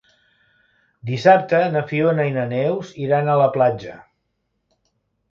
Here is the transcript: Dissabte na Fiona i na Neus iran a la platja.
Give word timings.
Dissabte 1.09 1.59
na 1.75 1.83
Fiona 1.91 2.25
i 2.29 2.33
na 2.37 2.45
Neus 2.53 2.93
iran 3.07 3.29
a 3.33 3.35
la 3.41 3.51
platja. 3.59 3.99